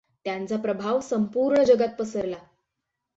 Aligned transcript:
त्यांचा 0.25 0.57
प्रभाव 0.57 0.99
संपूर्ण 0.99 1.63
जगात 1.63 1.95
पसरला. 1.99 2.37